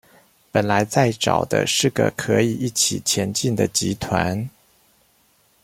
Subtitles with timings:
[0.51, 4.49] 本來在找的是個可以一起前進的集團